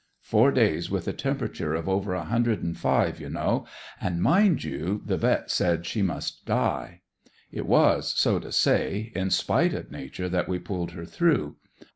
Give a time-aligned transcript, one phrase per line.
[0.23, 3.67] Four days with a temperature of over a hundred and five, you know;
[4.01, 5.51] and, mind you, the vet.
[5.51, 7.01] said she must die.
[7.51, 11.57] It was, so to say, in spite of Nature that we pulled her through.